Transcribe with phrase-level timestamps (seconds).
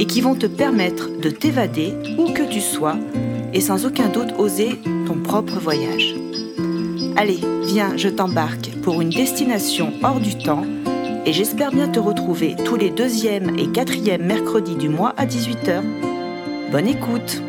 [0.00, 2.96] et qui vont te permettre de t'évader où que tu sois
[3.52, 6.14] et sans aucun doute oser ton propre voyage.
[7.16, 10.64] Allez, viens, je t'embarque pour une destination hors du temps
[11.26, 15.82] et j'espère bien te retrouver tous les deuxièmes et quatrièmes mercredis du mois à 18h.
[16.72, 17.42] Bonne écoute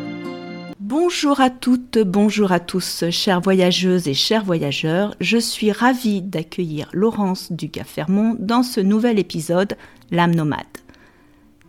[0.78, 5.14] Bonjour à toutes, bonjour à tous, chères voyageuses et chers voyageurs.
[5.20, 9.74] Je suis ravie d'accueillir Laurence Ducas-Fermont dans ce nouvel épisode
[10.10, 10.81] L'âme nomade.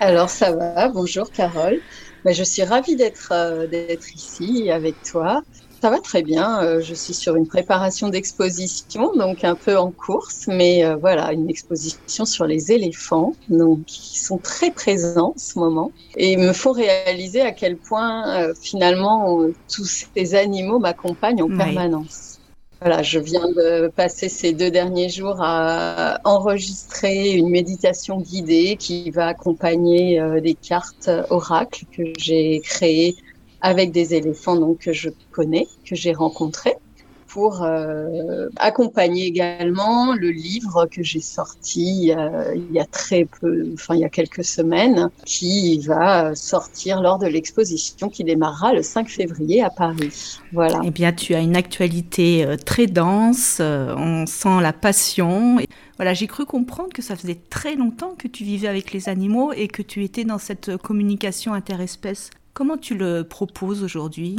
[0.00, 1.80] Alors ça va, bonjour Carole.
[2.24, 5.42] Ben, je suis ravie d'être euh, d'être ici avec toi.
[5.80, 6.62] Ça va très bien.
[6.62, 11.32] Euh, je suis sur une préparation d'exposition, donc un peu en course, mais euh, voilà,
[11.32, 16.52] une exposition sur les éléphants, donc qui sont très présents en ce moment, et me
[16.52, 19.38] font réaliser à quel point euh, finalement
[19.74, 22.40] tous ces animaux m'accompagnent en permanence.
[22.82, 29.10] Voilà, je viens de passer ces deux derniers jours à enregistrer une méditation guidée qui
[29.10, 33.16] va accompagner des cartes oracles que j'ai créées
[33.60, 36.76] avec des éléphants donc que je connais, que j'ai rencontrés
[37.32, 43.70] pour euh, accompagner également le livre que j'ai sorti euh, il y a très peu,
[43.74, 48.82] enfin il y a quelques semaines, qui va sortir lors de l'exposition qui démarrera le
[48.82, 50.38] 5 février à Paris.
[50.52, 50.80] Voilà.
[50.84, 55.58] Eh bien, tu as une actualité euh, très dense, on sent la passion.
[55.96, 59.52] Voilà, j'ai cru comprendre que ça faisait très longtemps que tu vivais avec les animaux
[59.52, 62.30] et que tu étais dans cette communication interespèce.
[62.52, 64.36] Comment tu le proposes aujourd'hui?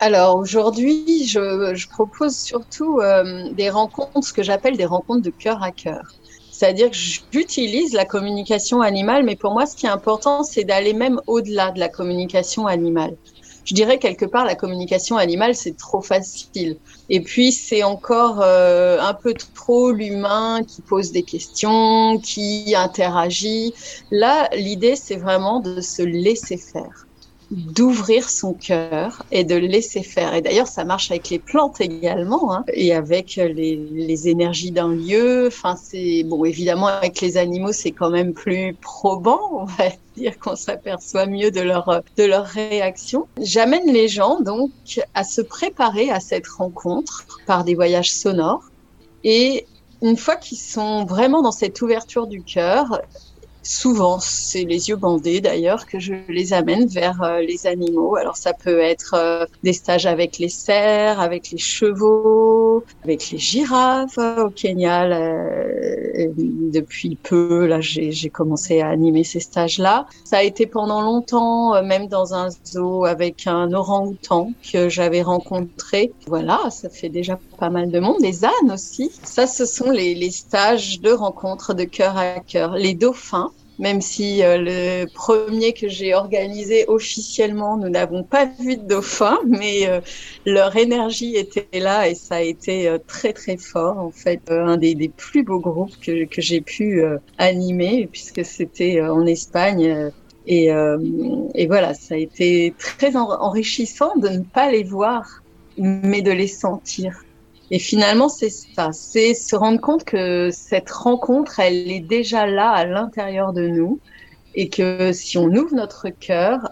[0.00, 5.62] Alors aujourd'hui, je, propose surtout euh, des rencontres, ce que j'appelle des rencontres de cœur
[5.62, 6.14] à cœur.
[6.52, 10.94] C'est-à-dire que j'utilise la communication animale, mais pour moi, ce qui est important, c'est d'aller
[10.94, 13.16] même au-delà de la communication animale.
[13.64, 16.78] Je dirais quelque part, la communication animale, c'est trop facile.
[17.10, 23.74] Et puis, c'est encore euh, un peu trop l'humain qui pose des questions, qui interagit.
[24.10, 27.07] Là, l'idée, c'est vraiment de se laisser faire
[27.50, 30.34] d'ouvrir son cœur et de laisser faire.
[30.34, 34.94] Et d'ailleurs, ça marche avec les plantes également, hein, et avec les, les énergies d'un
[34.94, 35.46] lieu.
[35.46, 39.84] Enfin, c'est bon, évidemment, avec les animaux, c'est quand même plus probant, on va
[40.16, 43.26] dire qu'on s'aperçoit mieux de leur de leur réaction.
[43.40, 44.70] J'amène les gens donc
[45.14, 48.70] à se préparer à cette rencontre par des voyages sonores
[49.24, 49.66] et
[50.02, 53.00] une fois qu'ils sont vraiment dans cette ouverture du cœur,
[53.68, 58.16] Souvent, c'est les yeux bandés d'ailleurs que je les amène vers euh, les animaux.
[58.16, 63.36] Alors ça peut être euh, des stages avec les cerfs, avec les chevaux, avec les
[63.36, 65.06] girafes au Kenya.
[66.72, 70.06] depuis peu, là, j'ai commencé à animer ces stages-là.
[70.24, 75.20] Ça a été pendant longtemps, euh, même dans un zoo avec un orang-outan que j'avais
[75.20, 76.10] rencontré.
[76.26, 78.16] Voilà, ça fait déjà pas mal de monde.
[78.20, 79.10] Les ânes aussi.
[79.24, 82.74] Ça, ce sont les, les stages de rencontres de cœur à cœur.
[82.74, 88.76] Les dauphins même si euh, le premier que j'ai organisé officiellement, nous n'avons pas vu
[88.76, 90.00] de dauphins, mais euh,
[90.46, 93.98] leur énergie était là et ça a été euh, très très fort.
[93.98, 97.02] En fait, un des, des, plus beaux groupes que, que j'ai pu
[97.38, 100.10] animer, puisque c'était en Espagne
[100.46, 100.68] Et,
[101.54, 105.42] et, voilà, ça a été très enrichissant de ne pas les voir,
[105.76, 107.24] mais de les sentir.
[107.70, 112.70] Et finalement, c'est ça, c'est se rendre compte que cette rencontre, elle est déjà là
[112.70, 114.00] à l'intérieur de nous
[114.54, 116.70] et que si on ouvre notre cœur,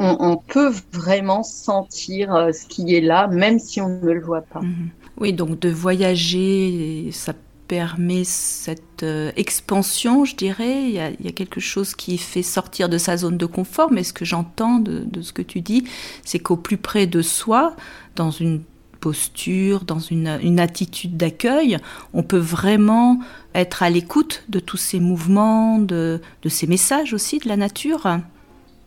[0.00, 4.42] on, peut vraiment sentir euh, ce qui est là, même si on ne le voit
[4.42, 4.60] pas.
[4.60, 4.90] Mhm.
[5.18, 7.32] Oui, donc de voyager, ça
[7.66, 10.84] permet cette euh, expansion, je dirais.
[10.84, 14.12] Il y, a, quelque chose qui fait sortir de sa zone de confort, mais ce
[14.12, 15.84] que j'entends de, de, ce que tu dis,
[16.24, 17.74] c'est qu'au plus près de soi,
[18.14, 18.62] dans une
[19.00, 21.78] posture, dans une, attitude d'accueil,
[22.14, 23.18] on peut vraiment
[23.54, 28.06] être à l'écoute de tous ces mouvements, de, ces messages aussi de la nature.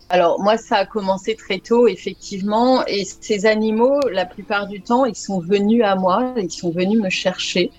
[0.10, 5.06] Alors moi, ça a commencé très tôt, effectivement, et ces animaux, la plupart du temps,
[5.06, 7.72] ils sont venus à moi, ils sont venus me chercher,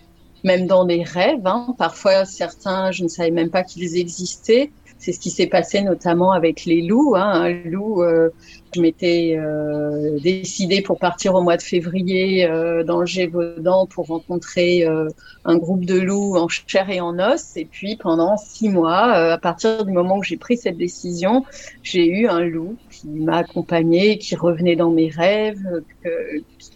[0.43, 1.47] même dans des rêves.
[1.47, 1.75] Hein.
[1.77, 4.71] Parfois, certains, je ne savais même pas qu'ils existaient.
[5.03, 7.17] C'est ce qui s'est passé notamment avec les loups.
[7.17, 7.43] Hein.
[7.43, 8.29] Un loup, euh,
[8.73, 14.07] je m'étais euh, décidée pour partir au mois de février euh, dans le Gévaudan pour
[14.07, 15.09] rencontrer euh,
[15.45, 17.57] un groupe de loups en chair et en os.
[17.57, 21.45] Et puis pendant six mois, à partir du moment où j'ai pris cette décision,
[21.83, 25.83] j'ai eu un loup qui m'a accompagnée, qui revenait dans mes rêves,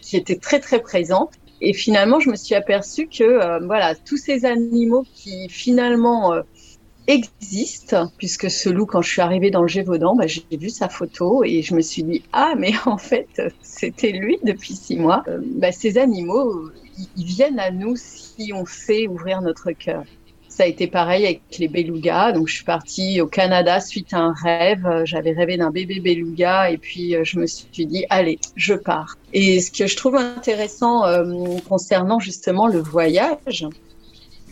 [0.01, 1.31] qui était très très présent.
[1.61, 6.35] Et finalement, je me suis aperçue que voilà, tous ces animaux qui finalement
[7.07, 10.89] existe, puisque ce loup, quand je suis arrivée dans le Gévaudan, bah, j'ai vu sa
[10.89, 15.23] photo et je me suis dit, ah, mais en fait, c'était lui depuis six mois.
[15.29, 16.71] Euh, bah, ces animaux,
[17.17, 20.05] ils viennent à nous si on sait ouvrir notre cœur.
[20.49, 22.33] Ça a été pareil avec les belugas.
[22.33, 25.03] Donc, je suis partie au Canada suite à un rêve.
[25.05, 29.19] J'avais rêvé d'un bébé beluga et puis euh, je me suis dit, allez, je pars.
[29.35, 33.67] Et ce que je trouve intéressant euh, concernant justement le voyage,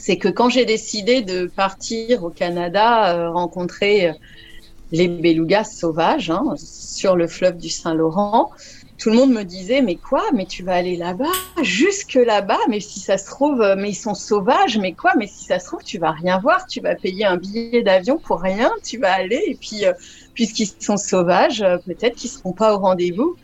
[0.04, 4.12] c'est que quand j'ai décidé de partir au Canada euh, rencontrer euh,
[4.92, 8.50] les belugas sauvages hein, sur le fleuve du Saint-Laurent,
[8.98, 10.22] tout le monde me disait mais quoi?
[10.34, 12.58] Mais tu vas aller là-bas jusque là-bas?
[12.68, 15.12] Mais si ça se trouve euh, mais ils sont sauvages mais quoi?
[15.16, 18.18] Mais si ça se trouve tu vas rien voir tu vas payer un billet d'avion
[18.18, 19.84] pour rien tu vas aller et puis
[20.34, 23.36] puisqu'ils sont sauvages peut-être qu'ils seront pas au rendez-vous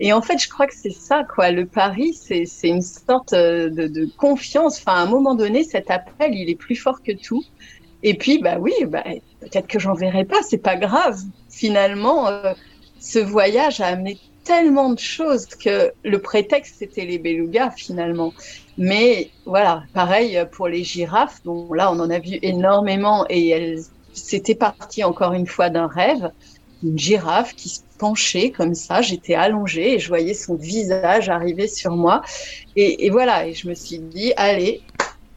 [0.00, 1.50] et en fait, je crois que c'est ça, quoi.
[1.50, 4.78] Le pari, c'est une sorte euh, de, de, confiance.
[4.78, 7.42] Enfin, à un moment donné, cet appel, il est plus fort que tout.
[8.04, 9.02] Et puis, bah oui, bah,
[9.40, 11.18] peut-être que j'en verrai pas, c'est pas grave.
[11.50, 12.54] Finalement, euh,
[13.00, 18.32] ce voyage a amené tellement de choses que le prétexte, c'était les belugas, finalement.
[18.78, 21.40] Mais voilà, pareil pour les girafes.
[21.44, 23.80] Bon, là, on en a vu énormément et elles,
[24.12, 26.30] c'était parti encore une fois d'un rêve
[26.82, 29.02] une girafe qui se penchait comme ça.
[29.02, 32.22] J'étais allongée et je voyais son visage arriver sur moi.
[32.76, 34.82] Et, voilà, et je me suis dit, allez,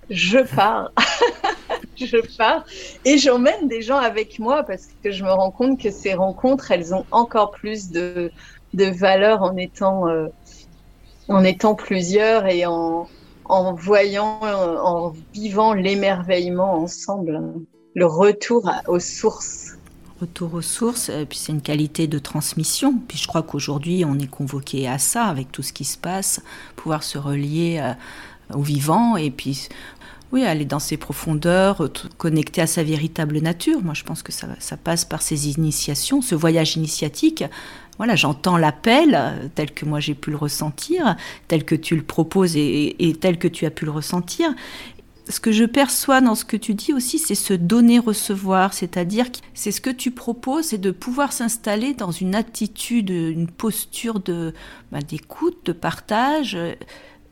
[0.09, 0.91] je pars.
[1.95, 2.65] je pars
[3.05, 6.71] et j'emmène des gens avec moi parce que je me rends compte que ces rencontres,
[6.71, 8.31] elles ont encore plus de,
[8.73, 10.27] de valeur en étant, euh,
[11.27, 13.07] en étant plusieurs et en,
[13.45, 17.41] en voyant, en vivant l'émerveillement ensemble,
[17.93, 19.77] le retour aux sources
[20.21, 22.97] retour aux sources, et puis c'est une qualité de transmission.
[23.07, 26.41] Puis je crois qu'aujourd'hui, on est convoqué à ça, avec tout ce qui se passe,
[26.75, 29.68] pouvoir se relier euh, au vivant, et puis
[30.31, 33.81] oui, aller dans ses profondeurs, connecter à sa véritable nature.
[33.83, 37.44] Moi, je pense que ça, ça passe par ces initiations, ce voyage initiatique.
[37.97, 41.15] Voilà, j'entends l'appel euh, tel que moi j'ai pu le ressentir,
[41.48, 44.50] tel que tu le proposes et, tel que tu as pu le ressentir
[45.29, 49.71] ce que je perçois dans ce que tu dis aussi, c'est ce donner-recevoir, c'est-à-dire c'est
[49.71, 54.53] ce que tu proposes, c'est de pouvoir s'installer dans une attitude, une posture de
[54.91, 56.57] bah, d'écoute, de partage.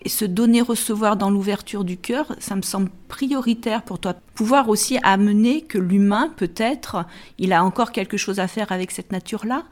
[0.01, 4.13] Et se donner-recevoir dans l'ouverture du cœur, ça me semble prioritaire pour toi.
[4.33, 7.05] Pouvoir aussi amener que l'humain, peut-être,
[7.37, 9.65] il a encore quelque chose à faire avec cette nature-là.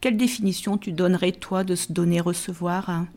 [0.00, 3.08] Quelle définition tu donnerais, toi, de se donner-recevoir hein?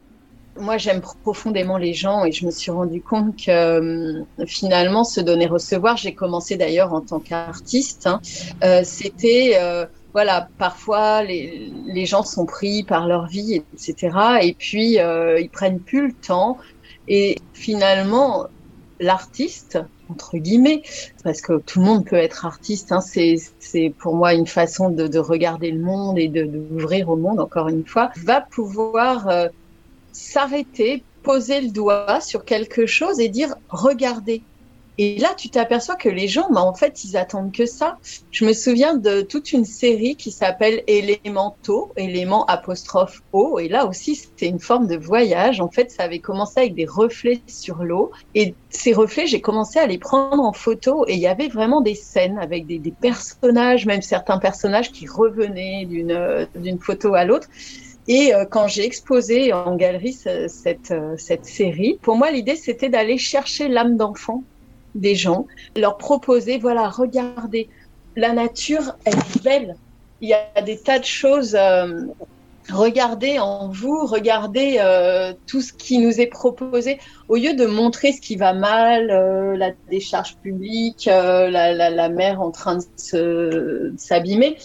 [0.59, 5.21] Moi, j'aime profondément les gens et je me suis rendu compte que euh, finalement, se
[5.21, 8.07] donner recevoir, j'ai commencé d'ailleurs en tant qu'artiste.
[8.07, 8.21] Hein,
[8.63, 14.17] euh, C'était euh, voilà, parfois les, les, gens sont pris par leur vie, etc.
[14.41, 16.57] Et puis ils prennent plus le temps.
[17.07, 18.47] Et finalement,
[18.99, 20.81] l'artiste, entre guillemets,
[21.23, 25.07] parce que tout le monde peut être artiste, hein, c'est pour moi une façon de,
[25.07, 29.27] de, regarder le monde et d'ouvrir au monde, encore une fois, va pouvoir
[30.17, 34.41] s'arrêter, poser le doigt sur quelque chose et dire regardez.
[34.99, 37.97] Et là, tu t'aperçois que les gens, bah, en fait, ils attendent que ça.
[38.31, 43.59] Je me souviens de toute une série qui s'appelle Élémentaux, élément apostrophe eau.
[43.59, 45.61] Et là aussi, c'était une forme de voyage.
[45.61, 48.11] En fait, ça avait commencé avec des reflets sur l'eau.
[48.33, 51.05] Et ces reflets, j'ai commencé à les prendre en photo.
[51.07, 55.05] Et il y avait vraiment des scènes avec des, des personnages, même certains personnages qui
[55.05, 57.47] revenaient d'une d'une photo à l'autre.
[58.07, 62.89] Et euh, quand j'ai exposé en galerie cette, euh, cette série, pour moi, l'idée, c'était
[62.89, 64.43] d'aller chercher l'âme d'enfant
[64.95, 65.45] des gens,
[65.75, 67.69] leur proposer, voilà, regardez,
[68.15, 69.75] la nature, elle est belle.
[70.21, 71.55] Il y a des tas de choses.
[71.55, 72.05] Euh,
[72.71, 74.81] regardez en vous, regardez
[75.45, 76.99] tout ce qui nous est proposé.
[77.29, 79.07] Au lieu de montrer ce qui va mal,
[79.57, 84.57] la décharge publique, la, la, la, mer en train de s'abîmer,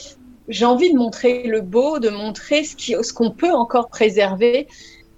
[0.48, 4.66] j'ai envie de montrer le beau, de montrer ce qu'on ce peut encore préserver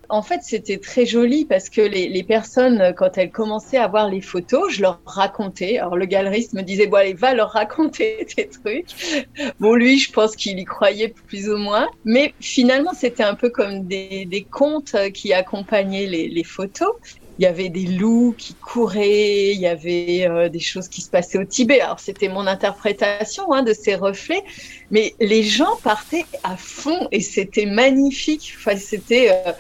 [0.09, 4.21] en fait, c'était très joli parce que les, personnes, quand elles commençaient à voir les
[4.21, 5.79] photos, je leur racontais.
[5.79, 9.27] Alors, le galeriste me disait, bon, allez, va leur raconter tes trucs.
[9.61, 11.89] Bon, lui, je pense qu'il y croyait plus ou moins.
[12.05, 16.93] Mais finalement, c'était un peu comme des, contes qui accompagnaient les, photos.
[17.39, 21.11] Il y avait des loups qui couraient, il y avait euh, des choses qui se
[21.11, 21.81] passaient au Tibet.
[21.81, 24.45] Alors c'était mon interprétation hein, de ces reflets,
[24.91, 28.55] mais les gens partaient à fond et c'était magnifique.
[28.57, 29.53] Enfin, c'était euh,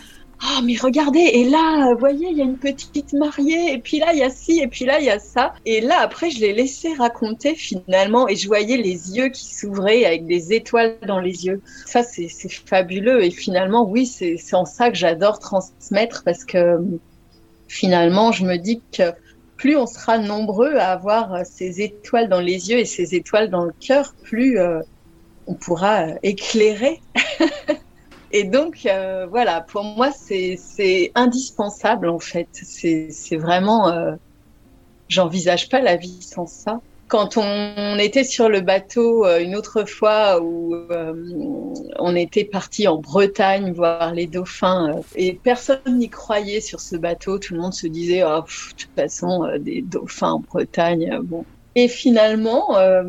[0.46, 3.98] ah, mais regardez, et là, vous voyez, il y a une petite mariée, et puis
[3.98, 5.54] là, il y a ci, et puis là, il y a ça.
[5.64, 10.04] Et là, après, je l'ai laissé raconter finalement, et je voyais les yeux qui s'ouvraient
[10.04, 11.62] avec des étoiles dans les yeux.
[11.86, 12.28] Ça, c'est
[12.66, 13.24] fabuleux.
[13.24, 16.78] Et finalement, oui, c'est en ça que j'adore transmettre, parce que
[17.68, 19.12] finalement, je me dis que
[19.56, 23.64] plus on sera nombreux à avoir ces étoiles dans les yeux et ces étoiles dans
[23.64, 24.80] le cœur, plus euh,
[25.46, 27.00] on pourra éclairer
[28.36, 32.48] Et donc, euh, voilà, pour moi, c'est indispensable, en fait.
[32.52, 33.88] C'est vraiment...
[33.88, 34.16] Euh,
[35.08, 36.80] J'envisage pas la vie sans ça.
[37.14, 41.14] Quand on était sur le bateau euh, une autre fois où euh,
[42.00, 47.38] on était parti en Bretagne voir les dauphins et personne n'y croyait sur ce bateau,
[47.38, 51.44] tout le monde se disait oh, de toute façon des dauphins en Bretagne, bon
[51.76, 53.02] et finalement, euh,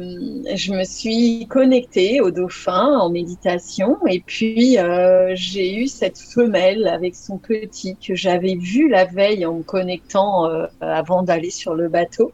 [0.56, 6.88] je me suis connectée au dauphin en méditation et puis euh, j'ai eu cette femelle
[6.88, 11.76] avec son petit que j'avais vu la veille en me connectant euh, avant d'aller sur
[11.76, 12.32] le bateau.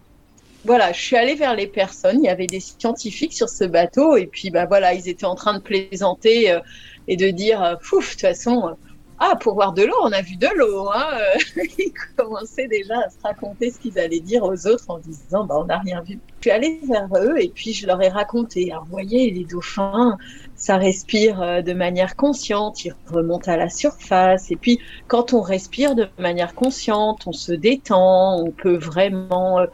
[0.64, 2.24] Voilà, je suis allée vers les personnes.
[2.24, 5.36] Il y avait des scientifiques sur ce bateau et puis bah voilà, ils étaient en
[5.36, 6.56] train de plaisanter
[7.08, 8.76] et de dire, pouf, de toute façon
[9.24, 10.90] ah, pour voir de l'eau, on a vu de l'eau.
[10.90, 11.06] Hein
[11.78, 15.58] Ils commençaient déjà à se raconter ce qu'ils allaient dire aux autres en disant bah,
[15.60, 16.20] on n'a rien vu.
[16.40, 18.72] Je suis allée vers eux et puis je leur ai raconté.
[18.72, 20.18] Alors, vous voyez, les dauphins,
[20.56, 24.50] ça respire euh, de manière consciente, ils remontent à la surface.
[24.50, 29.68] Et puis, quand on respire de manière consciente, on se détend, on peut vraiment euh,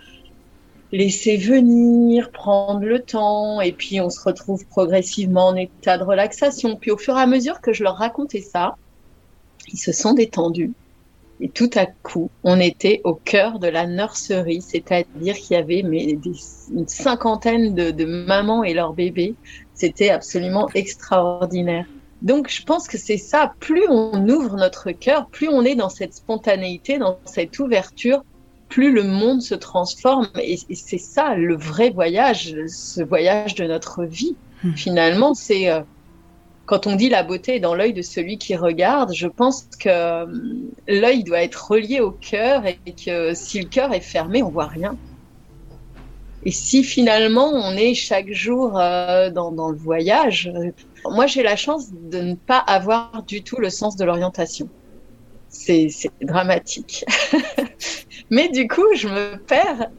[0.91, 6.75] laisser venir, prendre le temps, et puis on se retrouve progressivement en état de relaxation.
[6.75, 8.75] Puis au fur et à mesure que je leur racontais ça,
[9.71, 10.73] ils se sont détendus.
[11.39, 15.83] Et tout à coup, on était au cœur de la nurserie, c'est-à-dire qu'il y avait
[15.83, 16.17] mais,
[16.73, 19.35] une cinquantaine de, mamans et leurs bébés.
[19.75, 21.85] C'était absolument extraordinaire.
[22.23, 23.53] Donc, je pense que c'est ça.
[23.59, 28.23] Plus on ouvre notre cœur, plus on est dans cette spontanéité, dans cette ouverture,
[28.69, 30.27] plus le monde se transforme.
[30.41, 34.35] Et, c'est ça le vrai voyage, ce voyage de notre vie.
[34.63, 34.73] Hmm.
[34.73, 35.81] Finalement, c'est euh,
[36.65, 39.89] quand on dit la beauté est dans l'œil de celui qui regarde, je pense que
[39.89, 40.25] euh,
[40.87, 44.67] l'œil doit être relié au cœur et que si le cœur est fermé, on voit
[44.67, 44.97] rien.
[46.43, 50.51] Et si finalement on est chaque jour euh, dans, dans, le voyage,
[51.05, 54.69] moi j'ai la chance de ne pas avoir du tout le sens de l'orientation.
[55.57, 57.03] C'est dramatique.
[58.29, 59.89] Mais du coup, je me perds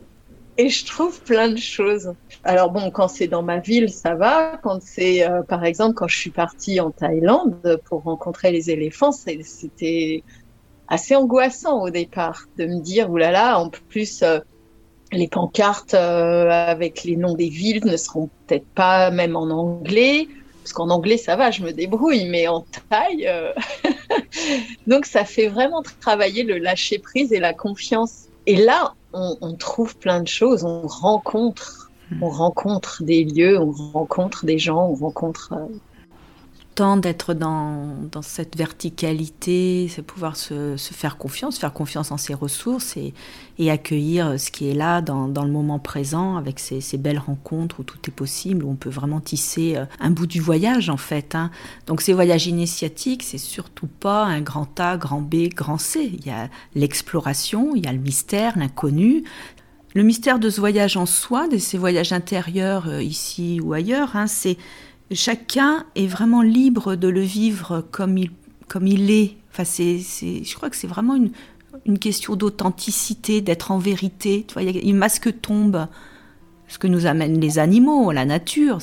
[0.57, 2.13] et je trouve plein de choses.
[2.45, 4.59] Alors bon, quand c'est dans ma ville, ça va.
[4.63, 9.13] Quand c'est, euh, par exemple, quand je suis partie en Thaïlande pour rencontrer les éléphants,
[9.13, 10.25] c'était
[10.89, 14.41] assez angoissant au départ de me dire, oulala, en plus, euh,
[15.13, 20.29] les pancartes euh, avec les noms des villes ne seront peut-être pas même en anglais.
[20.63, 23.29] Parce qu'en anglais, ça va, je me débrouille, mais en thaï.
[24.87, 28.27] Donc, ça fait vraiment travailler le lâcher prise et la confiance.
[28.47, 32.23] Et là, on, trouve plein de choses, on rencontre, hmm.
[32.23, 35.67] on rencontre des lieux, on rencontre des gens, on rencontre euh,
[36.79, 43.15] d'être dans, cette verticalité, c'est pouvoir se, faire confiance, faire confiance en ses ressources et,
[43.69, 47.83] accueillir ce qui est là dans, le moment présent avec ces, ces, belles rencontres où
[47.83, 51.35] tout est possible, où on peut vraiment tisser euh, un bout du voyage en fait.
[51.35, 51.51] Hein.
[51.87, 56.09] Donc ces voyages initiatiques, c'est surtout pas un grand A, grand B, grand C.
[56.13, 59.25] Il y a l'exploration, il y a le mystère, l'inconnu,
[59.95, 64.15] le mystère de ce voyage en soi, de ces voyages intérieurs euh, ici ou ailleurs,
[64.15, 64.57] hein, c'est
[65.13, 68.31] chacun est vraiment libre de le vivre comme il,
[68.69, 69.37] comme il est.
[69.51, 71.31] Enfin, c'est, je crois que c'est vraiment une,
[71.87, 74.45] une question d'authenticité, d'être en vérité.
[74.47, 75.87] Tu vois, il masque tombe,
[76.69, 78.79] ce que nous amènent les animaux, la nature.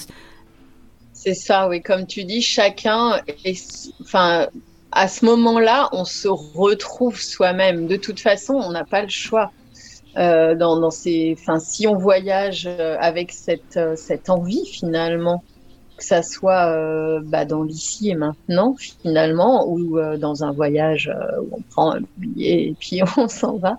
[1.14, 1.82] C'est ça, oui.
[1.82, 4.48] Comme tu dis, chacun est, enfin,
[4.92, 7.88] à ce moment-là, on se retrouve soi-même.
[7.88, 9.52] De toute façon, on n'a pas le choix.
[10.18, 15.44] Euh, dans, dans ces, enfin, si on voyage euh, avec cette, euh, cette envie finalement,
[15.98, 21.12] que ça soit euh, bah, dans l'ici et maintenant finalement, ou euh, dans un voyage
[21.42, 23.78] où on prend un billet et puis on s'en va.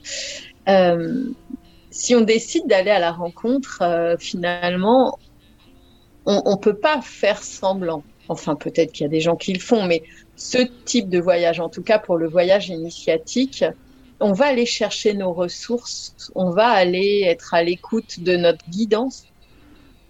[1.90, 3.82] si on décide d'aller à la rencontre,
[4.18, 5.18] finalement,
[6.26, 8.02] on ne peut pas faire semblant.
[8.28, 10.02] Enfin, peut-être qu'il y a des gens qui le font, mais
[10.34, 13.64] ce type de voyage, en tout cas pour le voyage initiatique,
[14.20, 19.26] on va aller chercher nos ressources, on va aller être à l'écoute de notre guidance,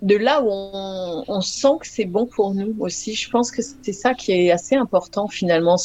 [0.03, 3.15] de là où on, sent que c'est bon pour nous aussi.
[3.15, 5.76] Je pense que c'est ça qui est assez important finalement,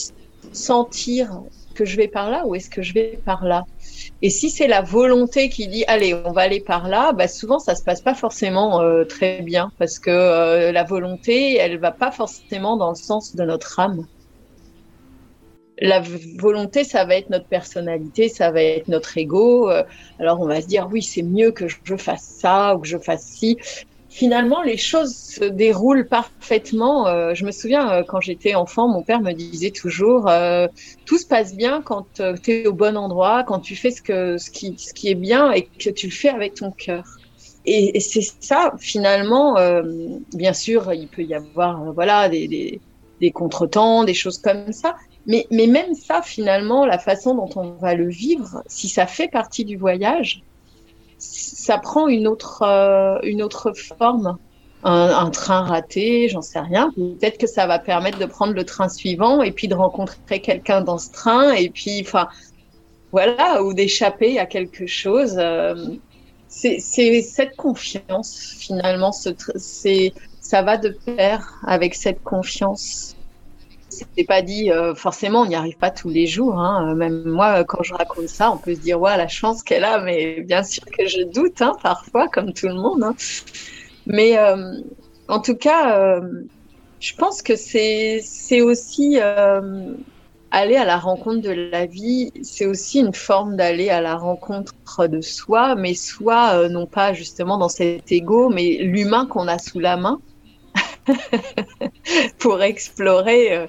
[0.51, 1.41] sentir
[1.75, 3.63] que je vais par là ou est-ce que je vais par là.
[4.22, 7.60] Et si c'est la volonté qui dit allez, on va aller par là, bah souvent
[7.60, 11.91] ça se passe pas forcément euh, très bien parce que euh, la volonté, elle va
[11.91, 14.06] pas forcément dans le sens de notre âme
[15.82, 16.00] la
[16.38, 19.70] volonté, ça va être notre personnalité, ça va être notre ego.
[19.70, 19.84] Euh,
[20.20, 23.00] alors on va se dire oui, c'est mieux que je fasse ça ou que je
[23.00, 23.58] fasse ci.
[24.12, 27.08] Finalement, les choses se déroulent parfaitement.
[27.08, 30.30] Euh, je me souviens euh, quand j'étais enfant, mon père me disait toujours
[31.06, 32.06] tout se passe bien quand
[32.44, 36.08] tu es au bon endroit, quand tu fais ce qui est bien et que tu
[36.08, 37.06] le fais avec ton cœur.
[37.65, 39.56] Et, c'est ça finalement.
[40.34, 42.82] bien sûr, il peut y avoir voilà des,
[43.34, 44.98] contretemps, des choses comme ça.
[45.25, 49.63] Mais même ça, finalement, la façon dont on va le vivre, si ça fait partie
[49.63, 50.44] du voyage,
[51.22, 54.38] ça prend une autre, euh, une autre forme.
[54.84, 56.92] Un, train raté, j'en sais rien.
[56.96, 60.82] Peut-être que ça va permettre de prendre le train suivant et puis de rencontrer quelqu'un
[60.82, 62.28] dans ce train et puis, enfin,
[63.12, 65.36] voilà, ou d'échapper à quelque chose.
[65.38, 65.75] Euh,
[66.48, 73.16] c'est cette confiance, finalement, c'est ça va de pair avec cette confiance
[74.17, 76.60] c'est pas dit euh, forcément, on n'y arrive pas tous les jours.
[76.60, 76.93] Hein.
[76.96, 80.00] Même moi, quand je raconte ça, on peut se dire ouais la chance qu'elle a,
[80.01, 83.03] mais bien sûr que je doute hein, parfois, comme tout le monde.
[83.03, 83.16] Hein.
[84.05, 84.79] Mais euh,
[85.27, 86.22] en tout cas, euh,
[87.00, 89.20] je pense que c'est c'est aussi
[90.53, 92.31] aller à la rencontre de la vie.
[92.44, 94.74] C'est aussi une forme d'aller à la rencontre
[95.07, 99.79] de soi, mais soi non pas justement dans cet ego, mais l'humain qu'on a sous
[99.79, 100.20] la main.
[102.40, 103.68] pour explorer euh,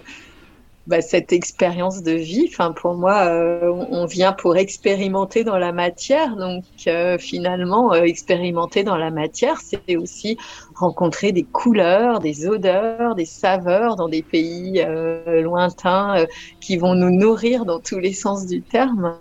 [0.86, 2.48] bah, cette expérience de vie.
[2.48, 6.36] Enfin, pour moi, euh, on vient pour expérimenter dans la matière.
[6.36, 10.36] Donc, euh, finalement, expérimenter dans la matière, c'est aussi
[10.74, 14.84] rencontrer des couleurs, des odeurs, des saveurs dans des pays
[15.26, 16.26] lointains
[16.60, 19.18] qui vont nous nourrir dans tous les sens du terme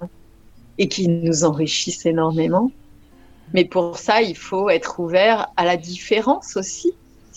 [0.78, 2.72] et qui nous enrichissent énormément.
[3.54, 6.94] Mais pour ça, il faut être ouvert à la différence aussi.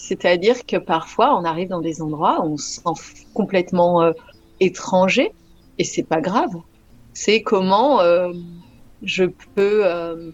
[0.06, 4.12] C'est-à-dire que parfois, on arrive dans des endroits où on se sent complètement euh,
[4.60, 5.32] étranger
[5.78, 6.50] et c'est pas grave.
[7.14, 8.30] C'est comment euh,
[9.02, 10.30] je peux euh,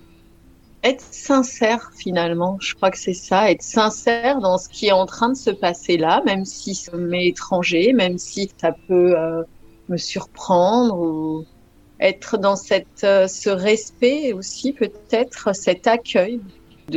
[0.82, 2.56] être sincère finalement.
[2.60, 5.50] Je crois que c'est ça, être sincère dans ce qui est en train de se
[5.50, 9.14] passer là, même si ça m'est étranger, même si ça peut
[9.88, 11.44] me surprendre ou
[12.00, 16.40] être dans cette, ce respect aussi, peut-être cet accueil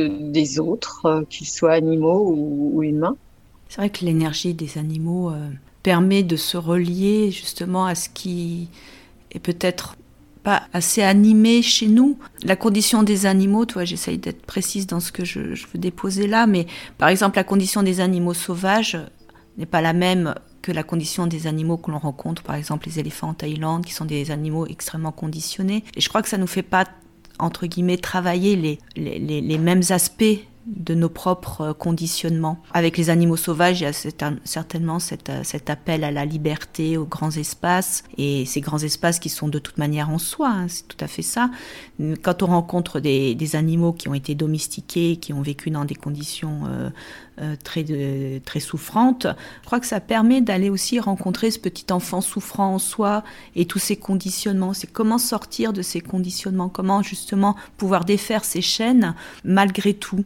[0.02, 3.16] des autres, euh, qu'ils soient animaux ou, humains.
[3.68, 5.48] C'est vrai que l'énergie des animaux euh,
[5.82, 8.68] permet de se relier justement à ce qui
[9.32, 9.96] est peut-être
[10.42, 12.18] pas assez animé chez nous.
[12.44, 16.46] La condition des animaux, toi, j'essaye d'être précise dans ce que je, veux déposer là,
[16.46, 16.66] mais
[16.98, 18.98] par exemple, la condition des animaux sauvages
[19.56, 22.98] n'est pas la même que la condition des animaux que l'on rencontre, par exemple les
[22.98, 25.84] éléphants en Thaïlande, qui sont des animaux extrêmement conditionnés.
[25.96, 26.84] Et je crois que ça nous fait pas
[27.38, 30.24] entre guillemets, travailler les, les, les, mêmes aspects
[30.66, 32.58] de nos propres conditionnements.
[32.72, 33.92] Avec les animaux sauvages, il y a
[34.44, 39.28] certainement cet, cet, appel à la liberté, aux grands espaces, et ces grands espaces qui
[39.28, 41.50] sont de toute manière en soi, hein, c'est tout à fait ça.
[42.22, 45.94] Quand on rencontre des, des, animaux qui ont été domestiqués, qui ont vécu dans des
[45.94, 46.90] conditions euh,
[47.40, 47.84] euh, très,
[48.44, 49.26] très souffrantes,
[49.62, 53.24] je crois que ça permet d'aller aussi rencontrer ce petit enfant souffrant en soi
[53.56, 54.74] et tous ces conditionnements.
[54.74, 60.24] C'est comment sortir de ces conditionnements, comment justement pouvoir défaire ces chaînes malgré tout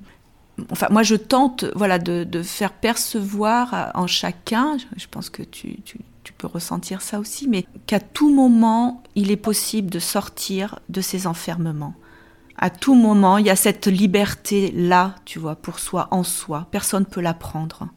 [0.73, 4.77] enfin, moi, je tente, voilà, de, faire percevoir en chacun.
[4.97, 5.79] Je pense que tu,
[6.37, 11.27] peux ressentir ça aussi, mais qu'à tout moment, il est possible de sortir de ces
[11.27, 11.95] enfermements.
[12.59, 16.67] À tout moment, il y a cette liberté-là, tu vois, pour soi, en soi.
[16.73, 17.89] Personne ne peut la prendre.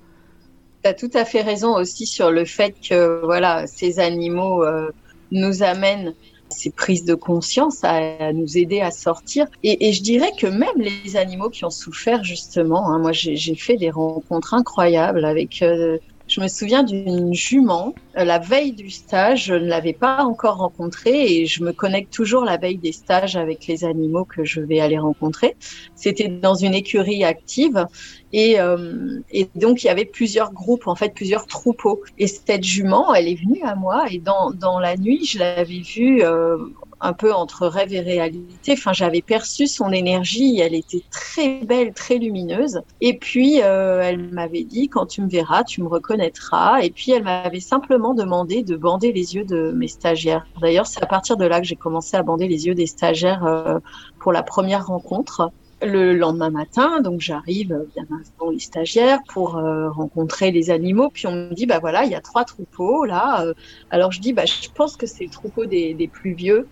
[0.84, 4.92] Tu as tout à fait raison aussi sur le fait que voilà, ces animaux euh,
[5.32, 6.14] nous amènent
[6.50, 9.48] ces prises de conscience, à, nous aider à sortir.
[9.64, 13.78] Et, je dirais que même les animaux qui ont souffert, justement, hein, moi j'ai fait
[13.78, 15.98] des rencontres incroyables avec euh,
[16.32, 17.94] je me souviens d'une jument.
[18.18, 22.14] Euh, la veille du stage, je ne l'avais pas encore rencontrée et je me connecte
[22.14, 25.58] toujours la veille des stages avec les animaux que je vais aller rencontrer.
[25.96, 27.86] C'était dans une écurie active
[28.32, 29.20] et, euh,
[29.56, 32.02] donc il y avait plusieurs groupes, en fait plusieurs troupeaux.
[32.18, 35.82] Et cette jument, elle est venue à moi et dans, dans la nuit, je l'avais
[35.82, 36.58] vue euh,
[37.02, 38.74] un peu entre rêve et réalité.
[38.74, 42.82] Enfin, j'avais perçu son énergie, elle était très belle, très lumineuse.
[43.02, 46.82] Et puis, euh, elle m'avait dit, quand tu me verras, tu me reconnaîtras.
[46.82, 50.46] Et puis, elle m'avait simplement demandé de bander les yeux de mes stagiaires.
[50.62, 53.46] D'ailleurs, c'est à partir de là que j'ai commencé à bander les yeux des stagiaires
[53.46, 53.80] euh,
[54.20, 55.52] pour la première rencontre
[55.84, 58.06] le lendemain matin, donc j'arrive bien
[58.38, 61.10] avant les stagiaires pour euh, rencontrer les animaux.
[61.12, 63.44] Puis on me dit bah voilà, il y a trois troupeaux là.
[63.90, 66.68] alors je dis bah je pense que c'est le troupeau des plus vieux.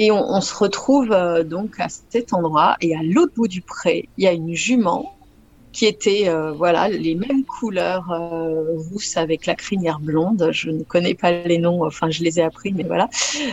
[0.00, 2.76] Et on, se retrouve euh, donc à cet endroit.
[2.80, 5.17] Et à l'autre bout du pré, il y a une jument
[5.72, 10.48] qui était euh, voilà les mêmes couleurs euh, rousses avec la crinière blonde.
[10.52, 13.08] Je ne connais pas les noms, enfin je les ai appris, mais voilà.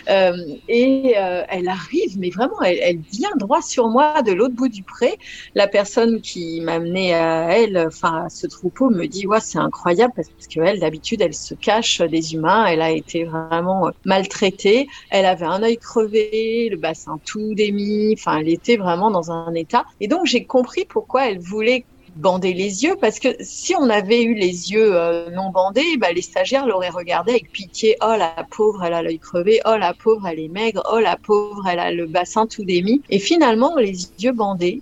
[0.09, 0.35] Euh,
[0.67, 5.17] et elle arrive, mais vraiment, elle, vient droit sur moi de l'autre bout du pré.
[5.55, 9.59] La personne qui m'a amené à elle, enfin à ce troupeau, me dit ouais c'est
[9.59, 12.65] incroyable parce que elle d'habitude elle se cache des humains.
[12.65, 14.87] Elle a été vraiment maltraitée.
[15.09, 18.15] Elle avait un œil crevé, le bassin tout démis.
[18.17, 19.85] Enfin elle était vraiment dans un état.
[19.99, 24.23] Et donc j'ai compris pourquoi elle voulait bander les yeux parce que si on avait
[24.23, 27.97] eu les yeux euh, non bandés, bah, les stagiaires l'auraient regardé avec pitié.
[28.01, 29.59] Oh la pauvre, elle a l'œil crevé.
[29.65, 30.83] Oh la pauvre, elle est maigre.
[30.91, 33.01] Oh la pauvre, elle a le bassin tout démis.
[33.09, 34.81] Et finalement, les yeux bandés,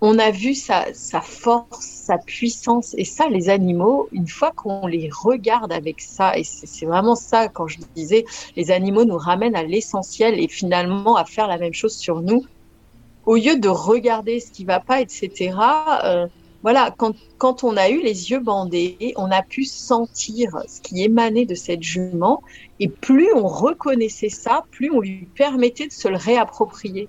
[0.00, 0.84] on a vu sa,
[1.22, 2.94] force, sa puissance.
[2.98, 7.48] Et ça, les animaux, une fois qu'on les regarde avec ça, et c'est vraiment ça
[7.48, 8.24] quand je disais,
[8.56, 12.44] les animaux nous ramènent à l'essentiel et finalement à faire la même chose sur nous.
[13.26, 15.52] Au lieu de regarder ce qui va pas, etc.,
[16.62, 16.94] voilà,
[17.38, 21.54] quand, on a eu les yeux bandés, on a pu sentir ce qui émanait de
[21.54, 22.42] cette jument,
[22.80, 27.06] et plus on reconnaissait ça, plus on lui permettait de se le réapproprier.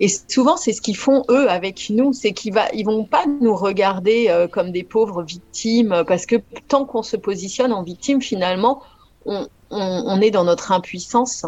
[0.00, 3.54] Et souvent, c'est ce qu'ils font eux avec nous, c'est qu'ils ils vont pas nous
[3.54, 6.36] regarder euh, comme des pauvres victimes, parce que
[6.68, 8.80] tant qu'on se positionne en victime, finalement,
[9.26, 11.44] on est dans notre impuissance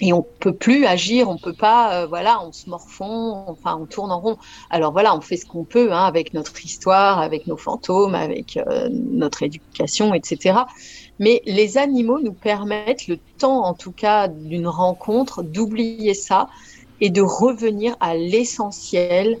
[0.00, 3.86] et on peut plus agir, on peut pas, euh, voilà, on se morfond, enfin, on
[3.86, 4.38] tourne en rond.
[4.70, 8.56] Alors voilà, on fait ce qu'on peut hein, avec notre histoire, avec nos fantômes, avec
[8.56, 10.60] euh, notre éducation, etc.
[11.20, 16.48] Mais les animaux nous permettent, le temps en tout cas d'une rencontre, d'oublier ça
[17.00, 19.38] et de revenir à l'essentiel,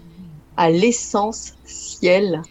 [0.56, 2.42] à l'essence ciel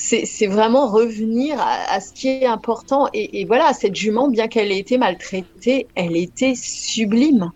[0.00, 3.08] c'est vraiment revenir à, ce qui est important.
[3.12, 7.52] Et, voilà, cette jument, bien qu'elle ait été maltraitée, elle était sublime.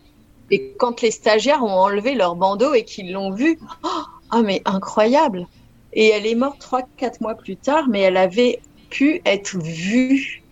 [0.51, 3.89] Et quand les stagiaires ont enlevé leur bandeau et qu'ils l'ont vue, oh,
[4.31, 5.47] ah mais incroyable.
[5.95, 10.44] Et elle est morte trois, quatre mois plus tard, mais elle avait pu être vue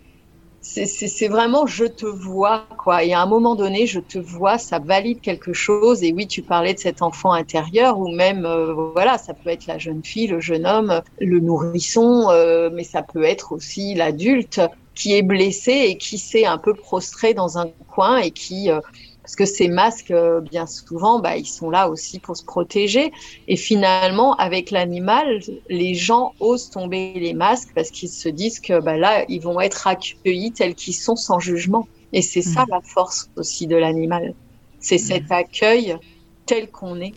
[0.72, 3.04] c'est vraiment je te vois quoi.
[3.04, 6.02] Et à un moment donné, je te vois, ça valide quelque chose.
[6.02, 9.66] Et oui, tu parlais de cet enfant intérieur ou même euh, voilà, ça peut être
[9.66, 14.60] la jeune fille, le jeune homme, le nourrisson, euh, mais ça peut être aussi l'adulte
[14.94, 18.80] qui est blessé et qui s'est un peu prostré dans un coin et qui euh,
[19.22, 23.12] parce que ces masques, euh, bien souvent, bah, ils sont là aussi pour se protéger.
[23.46, 28.80] Et finalement, avec l'animal, les gens osent tomber les masques parce qu'ils se disent que
[28.80, 31.86] bah, là, ils vont être accueillis tels qu'ils sont sans jugement.
[32.12, 32.70] Et c'est ça mmh.
[32.70, 34.34] la force aussi de l'animal.
[34.80, 34.98] C'est mmh.
[34.98, 35.96] cet accueil
[36.44, 37.14] tel qu'on est.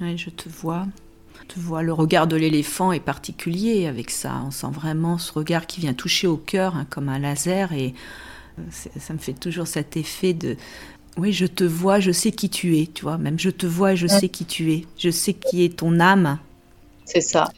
[0.00, 0.86] Oui, je te vois.
[1.40, 1.82] Je te vois.
[1.82, 4.42] Le regard de l'éléphant est particulier avec ça.
[4.46, 7.94] On sent vraiment ce regard qui vient toucher au cœur hein, comme un laser et
[8.58, 10.56] euh, ça me fait toujours cet effet de
[11.18, 13.18] oui, je te vois, je sais qui tu es, tu vois.
[13.18, 14.84] Même je te vois et je sais qui tu es.
[14.96, 16.38] Je sais qui est ton âme.
[17.04, 17.50] C'est ça.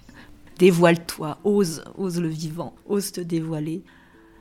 [0.59, 3.83] Dévoile-toi, ose, ose le vivant, ose te dévoiler.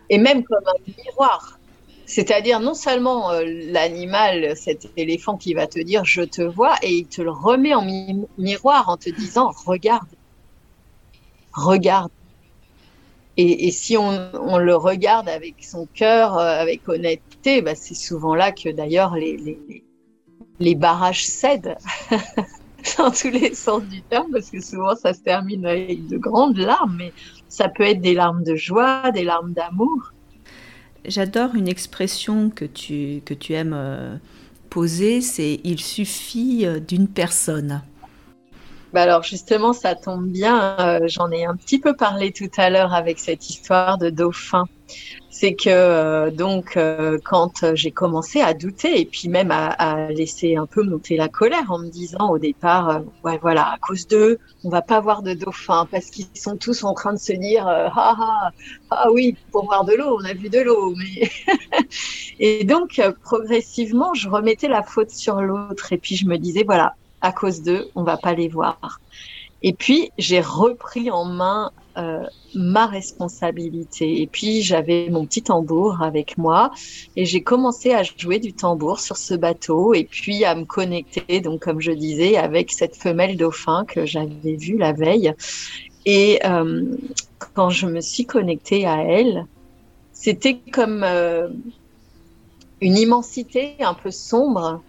[0.10, 1.60] Et même comme un miroir.
[2.06, 6.92] C'est-à-dire non seulement euh, l'animal, cet éléphant qui va te dire je te vois, et
[6.92, 7.86] il te le remet en
[8.38, 10.08] miroir en te disant regarde,
[11.54, 12.10] regarde.
[13.42, 18.52] Et, si on, le regarde avec son cœur, euh, avec honnêteté, bah, c'est souvent là
[18.52, 21.78] que d'ailleurs les, barrages cèdent.
[22.98, 26.58] dans tous les sens du terme, parce que souvent ça se termine avec de grandes
[26.58, 27.12] larmes, mais
[27.50, 30.14] ça peut être des larmes de joie, des larmes d'amour.
[31.04, 34.16] J'adore une expression que tu, que tu aimes euh,
[34.70, 37.82] poser, c'est il suffit euh, d'une personne.
[38.94, 40.76] Bah alors justement, ça tombe bien.
[40.80, 44.66] Euh, j'en ai un petit peu parlé tout à l'heure avec cette histoire de dauphin
[45.30, 50.56] c'est que euh, donc euh, quand j'ai commencé à douter et puis même à, laisser
[50.56, 54.40] un peu monter la colère en me disant au départ ouais voilà à cause d'eux
[54.64, 57.68] on va pas voir de dauphins parce qu'ils sont tous en train de se dire
[57.68, 58.50] ah, ah
[58.90, 60.96] ah oui pour voir de l'eau on a vu de l'eau
[62.40, 66.96] et donc progressivement je remettais la faute sur l'autre et puis je me disais voilà
[67.22, 69.00] à cause d'eux on va pas les voir
[69.62, 72.24] et puis j'ai repris en main euh,
[72.56, 74.22] ma responsabilité.
[74.22, 76.72] Et puis j'avais mon petit tambour avec moi
[77.16, 81.42] et j'ai commencé à jouer du tambour sur ce bateau et puis à me connecter,
[81.42, 85.34] donc comme je disais, avec cette femelle dauphin que j'avais vue la veille.
[86.06, 86.86] Et euh,
[87.54, 89.46] quand je me suis connectée à elle,
[90.14, 91.50] c'était comme euh,
[92.80, 94.82] une immensité un peu sombre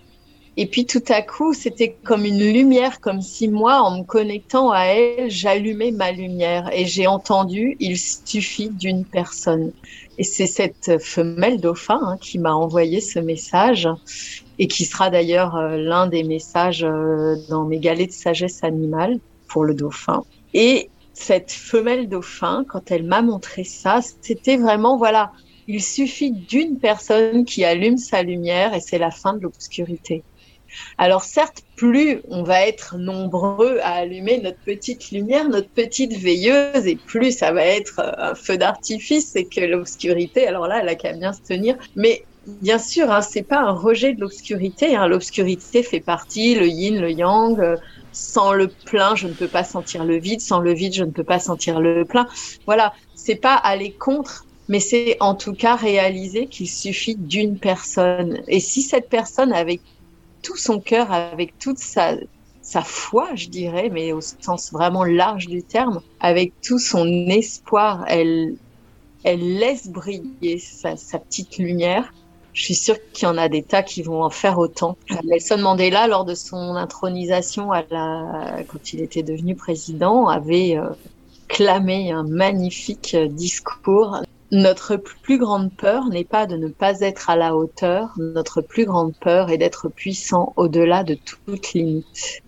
[0.56, 4.70] et puis tout à coup, c'était comme une lumière, comme si moi, en me connectant
[4.70, 6.68] à elle, j'allumais ma lumière.
[6.72, 9.72] Et j'ai entendu, il suffit d'une personne.
[10.18, 13.88] Et c'est cette femelle dauphin hein, qui m'a envoyé ce message
[14.58, 19.18] et qui sera d'ailleurs euh, l'un des messages euh, dans mes galets de sagesse animale
[19.48, 20.24] pour le dauphin.
[20.52, 25.32] Et cette femelle dauphin, quand elle m'a montré ça, c'était vraiment, voilà,
[25.68, 30.24] il suffit d'une personne qui allume sa lumière et c'est la fin de l'obscurité.
[30.98, 36.86] Alors certes, plus on va être nombreux à allumer notre petite lumière, notre petite veilleuse,
[36.86, 40.88] et plus ça va être euh, un feu d'artifice et que l'obscurité, alors là, elle
[40.88, 41.76] a qu'à bien se tenir.
[41.96, 44.96] Mais bien sûr, hein, c'est pas un rejet de l'obscurité.
[44.96, 45.06] Hein.
[45.08, 47.58] L'obscurité fait partie, le yin, le yang.
[47.60, 47.76] Euh,
[48.12, 50.40] sans le plein, je ne peux pas sentir le vide.
[50.40, 52.26] Sans le vide, je ne peux pas sentir le plein.
[52.66, 58.40] Voilà, c'est pas aller contre mais c'est en tout cas réaliser qu'il suffit d'une personne.
[58.46, 59.80] Et si cette personne avait
[60.42, 62.16] tout son cœur, avec toute sa,
[62.62, 68.04] sa foi, je dirais, mais au sens vraiment large du terme, avec tout son espoir,
[68.08, 68.56] elle,
[69.24, 72.12] laisse briller sa, petite lumière.
[72.52, 74.96] Je suis sûre qu'il y en a des tas qui vont en faire autant.
[75.24, 80.88] Nelson Mandela, lors de son intronisation à la, quand il était devenu président, avait euh,
[81.48, 87.36] clamé un magnifique discours notre plus grande peur n'est pas de ne pas être à
[87.36, 92.42] la hauteur, notre plus grande peur est d'être puissant au-delà de toute limite.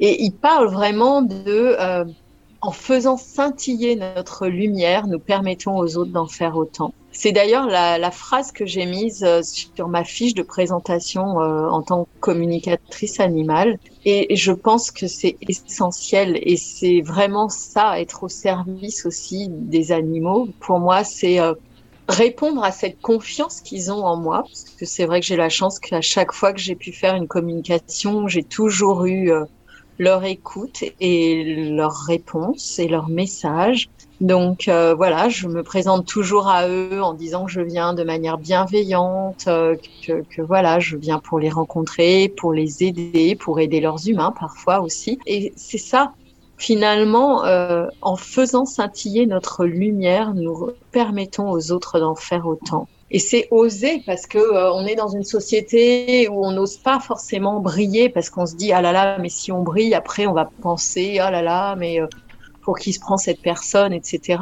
[0.00, 2.04] Et il parle vraiment de, euh,
[2.60, 6.94] en faisant scintiller notre lumière, nous permettons aux autres d'en faire autant.
[7.16, 11.80] C'est d'ailleurs la, phrase que j'ai mise euh, sur ma fiche de présentation euh, en
[11.80, 13.78] tant que communicatrice animale.
[14.04, 19.92] Et je pense que c'est essentiel et c'est vraiment ça, être au service aussi des
[19.92, 20.48] animaux.
[20.58, 21.54] Pour moi, c'est euh,
[22.08, 24.42] répondre à cette confiance qu'ils ont en moi.
[24.42, 27.14] Parce que c'est vrai que j'ai la chance qu'à chaque fois que j'ai pu faire
[27.14, 29.30] une communication, j'ai toujours eu
[29.98, 33.88] leur écoute et leur réponse et leur message.
[34.20, 38.04] Donc euh, voilà, je me présente toujours à eux en disant que je viens de
[38.04, 43.80] manière bienveillante, euh, que, voilà, je viens pour les rencontrer, pour les aider, pour aider
[43.80, 45.18] leurs humains parfois aussi.
[45.26, 46.12] Et c'est ça,
[46.56, 52.86] finalement, euh, en faisant scintiller notre lumière, nous permettons aux autres d'en faire autant.
[53.10, 54.38] Et c'est oser parce que
[54.72, 58.72] on est dans une société où on n'ose pas forcément briller parce qu'on se dit
[58.72, 62.00] ah là là mais si on brille après on va penser ah là là mais
[62.64, 64.38] pour qui se prend cette personne, etc.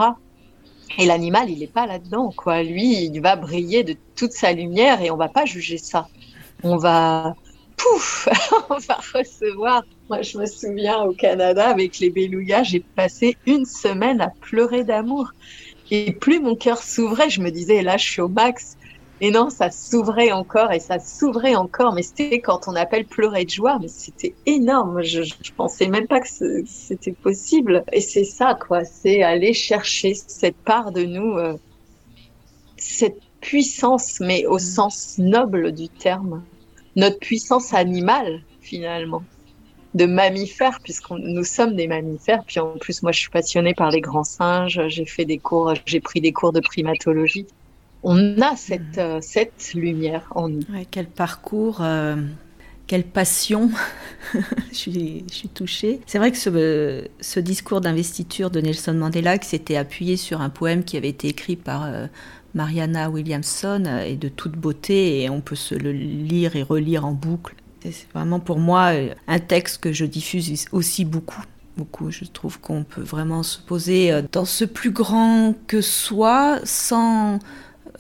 [0.99, 2.63] Et l'animal, il n'est pas là-dedans, quoi.
[2.63, 6.09] Lui, il va briller de toute sa lumière et on va pas juger ça.
[6.63, 7.35] On va,
[7.77, 8.29] pouf,
[8.71, 9.85] on va recevoir.
[10.09, 14.85] Moi, je me souviens au Canada avec les belugas, j'ai passé une semaine à pleurer
[14.85, 15.33] d'amour.
[15.91, 18.77] Et plus mon cœur s'ouvrait, je me disais, là, je suis au max.
[19.25, 21.95] Et non, ça s'ouvrait encore et ça s'ouvrait encore.
[21.95, 25.01] Mais c'était quand on appelle pleurer de joie, mais c'était énorme.
[25.03, 26.27] Je, je pensais même pas que
[26.67, 27.85] c'était possible.
[27.93, 28.85] Et c'est ça, quoi.
[28.85, 31.57] C'est aller chercher cette part de nous, euh,
[32.77, 34.59] cette puissance, mais au mm.
[34.59, 36.43] sens noble du terme.
[36.97, 39.23] Notre puissance animale, finalement
[39.95, 42.43] de mammifères, puisque nous sommes des mammifères.
[42.45, 44.81] Puis en plus, moi, je suis passionnée par les grands singes.
[44.89, 47.47] J'ai fait des cours, j'ai pris des cours de primatologie
[48.03, 50.63] on a cette, euh, cette lumière en nous.
[50.91, 52.17] quel parcours, euh,
[52.87, 53.71] quelle passion.
[54.71, 56.01] je, suis, touchée.
[56.07, 60.51] C'est vrai que ce, ce discours d'investiture de Nelson Mandela, qui s'était appuyé sur un
[60.51, 62.07] poème qui avait été écrit par euh,
[62.55, 67.13] Mariana Williamson, est de toute beauté et on peut se le lire et relire en
[67.13, 67.55] boucle.
[67.83, 68.93] C'est vraiment pour moi
[69.27, 71.43] un texte que je diffuse aussi beaucoup
[71.77, 72.11] beaucoup.
[72.11, 77.41] Je trouve qu'on peut vraiment se poser dans ce plus grand que soi sans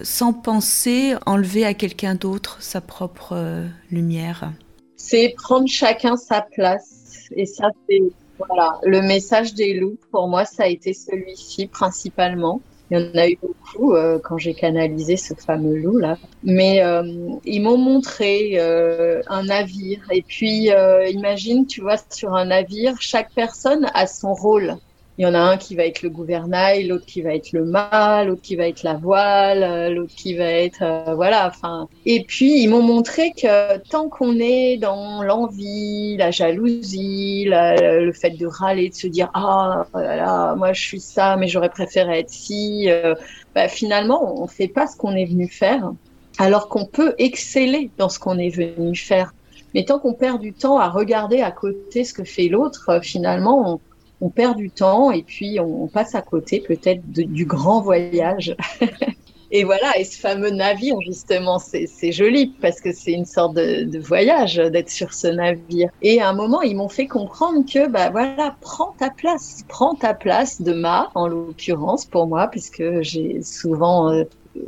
[0.02, 4.52] sans penser enlever à quelqu'un d'autre sa propre euh, lumière
[4.96, 7.28] C'est prendre chacun sa place.
[7.34, 8.02] Et ça, c'est
[8.38, 12.60] voilà, le message des loups, pour moi, ça a été celui-ci principalement.
[12.90, 16.18] Il y en a eu beaucoup euh, quand j'ai canalisé ce fameux loup là.
[16.42, 17.02] Mais euh,
[17.44, 20.02] ils m'ont montré un navire.
[20.10, 20.70] Et puis,
[21.10, 24.76] imagine, tu vois, sur un navire, chaque personne a son rôle.
[25.18, 27.66] Il y en a un qui va être le gouvernail, l'autre qui va être le
[27.66, 31.48] mât, l'autre qui va être la voile, euh, l'autre qui va être euh, voilà.
[31.48, 38.10] Enfin, et puis ils m'ont montré que tant qu'on est dans l'envie, la jalousie, le
[38.12, 42.20] fait de râler, de se dire ah oh moi je suis ça, mais j'aurais préféré
[42.20, 43.14] être ci, euh,
[43.54, 45.92] bah, finalement on fait pas ce qu'on est venu faire,
[46.38, 49.34] alors qu'on peut exceller dans ce qu'on est venu faire.
[49.74, 53.74] Mais tant qu'on perd du temps à regarder à côté ce que fait l'autre, finalement
[53.74, 53.80] on
[54.22, 58.56] on perd du temps et puis on, passe à côté peut-être du grand voyage.
[59.50, 63.98] et voilà, et ce fameux navire, justement, c'est joli parce que c'est une sorte de,
[63.98, 65.90] voyage d'être sur ce navire.
[66.02, 69.96] Et à un moment, ils m'ont fait comprendre que, bah voilà, prends ta place, prends
[69.96, 74.22] ta place de ma, en l'occurrence pour moi, puisque j'ai souvent euh,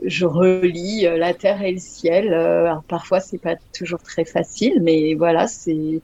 [0.04, 2.32] je relis euh, la terre et le ciel.
[2.32, 6.02] Euh, alors parfois c'est pas toujours très facile, mais voilà, c'est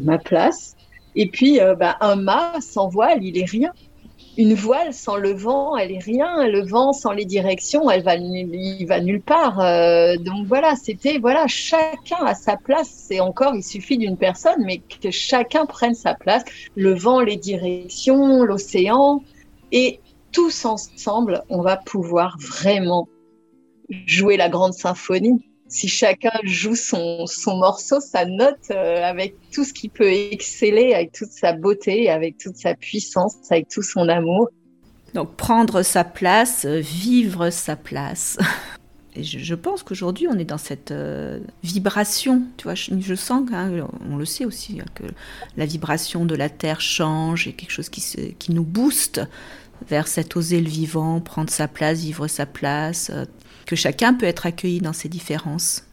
[0.00, 0.76] ma place.
[1.16, 3.72] Et puis, euh, bah, un mât sans voile, il est rien.
[4.36, 6.46] Une voile sans le vent, elle est rien.
[6.48, 9.60] Le vent sans les directions, elle va, va nulle part.
[9.60, 12.90] Euh, donc voilà, c'était voilà, chacun a sa place.
[12.90, 16.44] C'est encore, il suffit d'une personne, mais que chacun prenne sa place.
[16.74, 19.22] Le vent, les directions, l'océan,
[19.70, 20.00] et
[20.32, 23.08] tous ensemble, on va pouvoir vraiment
[24.06, 25.44] jouer la grande symphonie
[25.74, 30.94] si chacun joue son, son morceau, sa note, euh, avec tout ce qui peut exceller,
[30.94, 34.50] avec toute sa beauté, avec toute sa puissance, avec tout son amour.
[35.14, 38.38] Donc prendre sa place, euh, vivre sa place.
[39.16, 42.42] Et je, pense qu'aujourd'hui, on est dans cette euh, vibration.
[42.56, 43.70] Tu vois, je, sens, hein,
[44.08, 45.04] on le sait aussi, hein, que
[45.56, 49.22] la vibration de la Terre change et quelque chose qui, qui nous booste
[49.88, 53.10] vers cet oser le vivant, prendre sa place, vivre sa place,
[53.66, 55.84] que chacun peut être accueilli dans ses différences.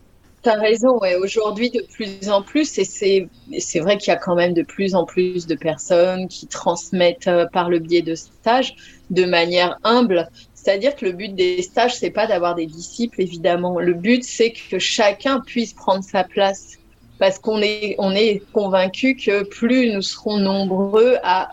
[0.44, 1.16] Tu as raison, ouais.
[1.16, 4.96] aujourd'hui de plus en plus, et c'est vrai qu'il y a quand même de plus
[4.96, 8.74] en plus de personnes qui transmettent euh, par le biais de stages
[9.12, 10.28] de manière humble.
[10.56, 13.80] C'est-à-dire que le but des stages, c'est pas d'avoir des disciples, évidemment.
[13.80, 16.78] Le but, c'est que chacun puisse prendre sa place.
[17.20, 21.52] Parce qu'on est, on est convaincu que plus nous serons nombreux à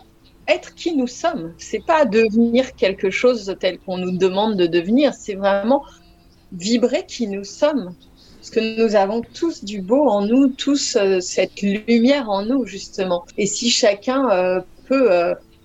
[0.48, 5.12] être qui nous sommes, c'est pas devenir quelque chose tel qu'on nous demande de devenir,
[5.12, 5.84] c'est vraiment
[6.52, 7.94] vibrer qui nous sommes.
[8.38, 12.64] Parce que nous avons tous du beau en nous, tous euh, cette lumière en nous,
[12.66, 13.24] justement.
[13.36, 15.10] Et si chacun euh, peut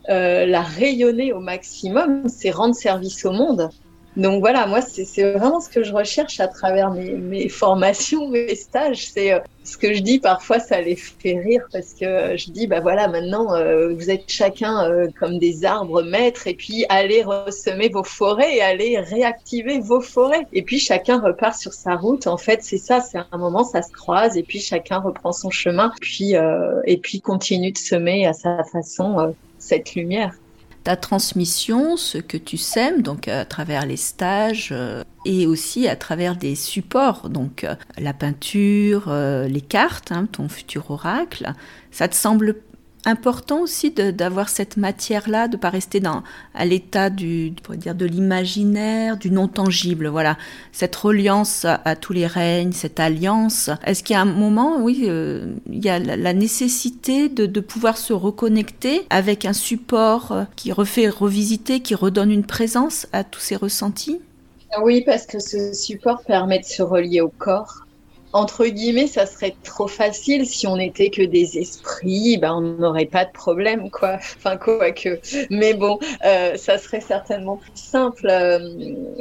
[0.10, 3.70] euh, la rayonner au maximum, c'est rendre service au monde.
[4.16, 8.54] Donc voilà, moi, c'est vraiment ce que je recherche à travers mes, mes formations, mes
[8.54, 9.08] stages.
[9.08, 12.68] C'est euh, ce que je dis parfois, ça les fait rire parce que je dis,
[12.68, 17.24] bah voilà, maintenant, euh, vous êtes chacun euh, comme des arbres maîtres et puis allez
[17.24, 20.46] ressemer vos forêts et allez réactiver vos forêts.
[20.54, 22.28] Et puis chacun repart sur sa route.
[22.28, 25.50] En fait, c'est ça, c'est un moment, ça se croise et puis chacun reprend son
[25.50, 26.34] chemin puis,
[26.86, 30.34] et puis continue de semer à sa façon cette lumière
[30.84, 35.96] ta transmission, ce que tu sèmes, donc à travers les stages euh, et aussi à
[35.96, 41.54] travers des supports, donc euh, la peinture, euh, les cartes, hein, ton futur oracle.
[41.92, 42.58] Ça te semble
[43.06, 49.48] important aussi d'avoir cette matière-là, de pas rester dans à l'état de l'imaginaire, du non
[49.48, 50.08] tangible.
[50.08, 50.38] Voilà,
[50.72, 53.70] cette reliance à, tous les règnes, cette alliance.
[53.86, 57.60] Est-ce qu'il y a un moment, oui, euh, il y a la, nécessité de, de,
[57.60, 63.24] pouvoir se reconnecter avec un support euh, qui refait revisiter, qui redonne une présence à
[63.24, 64.20] tous ces ressentis?
[64.82, 67.83] Oui, parce que ce support permet de se relier au corps
[68.34, 73.06] entre guillemets, ça serait trop facile si on n'était que des esprits, ben on n'aurait
[73.06, 74.18] pas de problème, quoi.
[74.38, 75.20] Enfin, quoi que.
[75.50, 78.60] Mais bon, euh, ça serait certainement plus simple euh,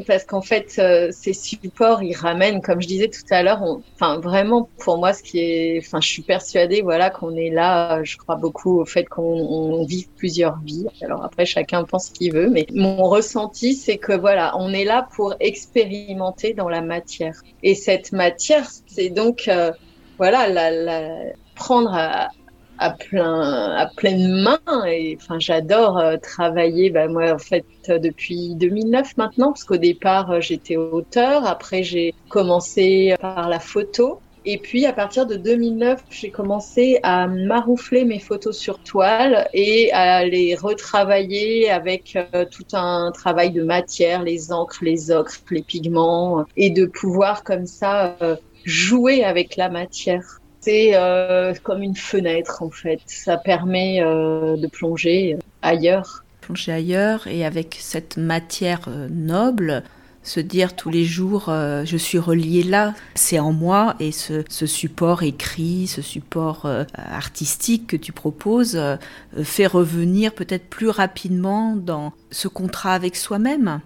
[0.06, 3.62] parce qu'en fait, euh, ces supports, ils ramènent, comme je disais tout à l'heure,
[3.94, 8.02] enfin, vraiment, pour moi, ce qui est, enfin, je suis persuadée, voilà, qu'on est là.
[8.02, 10.86] Je crois beaucoup au fait qu'on vive plusieurs vies.
[11.02, 14.84] Alors après, chacun pense ce qu'il veut, mais mon ressenti, c'est que voilà, on est
[14.84, 17.40] là pour expérimenter dans la matière.
[17.62, 19.72] Et cette matière, c'est et donc, euh,
[20.18, 24.60] voilà, la, prendre à, plein, à pleine main.
[24.86, 26.90] Et enfin, j'adore euh, travailler.
[26.90, 31.46] Bah, moi, en fait, depuis 2009 maintenant, parce qu'au départ, euh, j'étais auteur.
[31.46, 34.20] Après, j'ai commencé par la photo.
[34.44, 39.92] Et puis à partir de 2009, j'ai commencé à maroufler mes photos sur toile et
[39.92, 45.62] à les retravailler avec euh, tout un travail de matière, les encres, les ocres, les
[45.62, 48.34] pigments, et de pouvoir comme ça euh,
[48.64, 50.40] jouer avec la matière.
[50.60, 53.00] C'est euh, comme une fenêtre en fait.
[53.06, 56.24] Ça permet de plonger ailleurs.
[56.40, 59.82] Plonger ailleurs et avec cette matière noble,
[60.22, 64.44] se dire tous les jours euh, je suis relié là, c'est en moi et ce,
[64.48, 68.96] support écrit, ce support euh, artistique que tu proposes euh,
[69.42, 73.80] fait revenir peut-être plus rapidement dans ce contrat avec soi-même.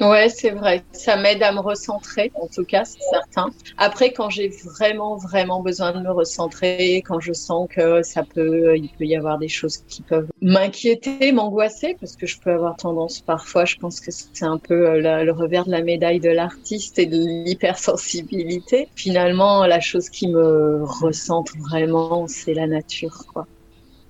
[0.00, 0.84] Ouais, c'est vrai.
[0.92, 3.46] Ça m'aide à me recentrer, en tout cas, c'est certain.
[3.76, 8.76] Après, quand j'ai vraiment, vraiment besoin de me recentrer, quand je sens que ça peut,
[8.76, 12.74] il peut y avoir des choses qui peuvent m'inquiéter, m'angoisser, parce que je peux avoir
[12.76, 16.30] tendance parfois, je pense que c'est un peu euh, le revers de la médaille de
[16.30, 17.16] l'artiste et de
[17.46, 18.88] l'hypersensibilité.
[18.96, 23.46] Finalement, la chose qui me recentre vraiment, c'est la nature, quoi.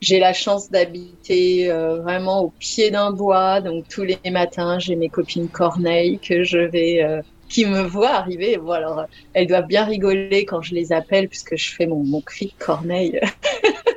[0.05, 4.96] J'ai la chance d'habiter euh, vraiment au pied d'un bois, donc tous les matins, j'ai
[4.96, 8.59] mes copines Corneille que je vais, euh, qui me voient arriver.
[8.59, 12.20] Bon, alors, elles doivent bien rigoler quand je les appelle puisque je fais mon, mon
[12.20, 13.18] cri de Corneille.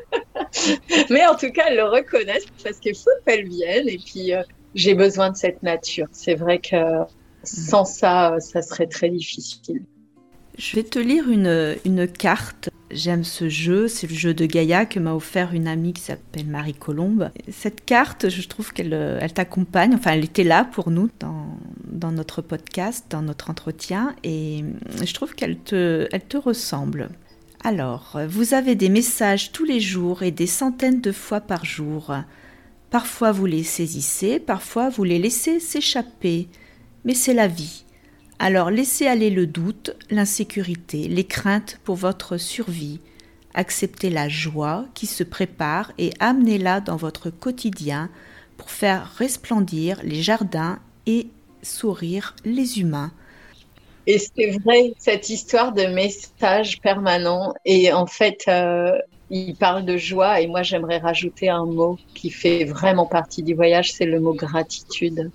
[1.10, 3.90] Mais en tout cas, elles le reconnaissent parce qu'il faut qu'elles viennent.
[3.90, 4.44] Et puis, euh,
[4.76, 6.08] j'ai besoin de cette nature.
[6.14, 7.04] C'est vrai que
[7.44, 9.84] sans ça, ça serait très difficile.
[10.58, 14.86] Je vais te lire une, une carte J'aime ce jeu, c'est le jeu de Gaïa
[14.86, 17.32] que m'a offert une amie qui s'appelle Marie Colombe.
[17.52, 21.58] Cette carte, je trouve qu'elle euh, elle t'accompagne, enfin elle était là pour nous dans,
[21.84, 24.64] dans, notre podcast, dans notre entretien, et
[25.04, 27.10] je trouve qu'elle te, elle te ressemble.
[27.62, 32.16] Alors, vous avez des messages tous les jours et des centaines de fois par jour.
[32.90, 36.48] Parfois vous les saisissez, parfois vous les laissez s'échapper,
[37.04, 37.84] mais c'est la vie.
[38.40, 43.00] Alors laissez aller le doute, l'insécurité, les craintes pour votre survie.
[43.56, 48.10] Acceptez la joie qui se prépare et amenez-la dans votre quotidien
[48.56, 50.78] pour faire resplendir les jardins
[51.08, 51.28] et
[51.64, 53.12] sourire les humains.
[54.06, 57.56] Et c'est vrai, cette histoire de message permanent.
[57.66, 58.98] Et en fait, euh,
[59.32, 60.42] il parle de joie.
[60.42, 64.34] Et moi, j'aimerais rajouter un mot qui fait vraiment partie du voyage, c'est le mot
[64.34, 65.32] gratitude.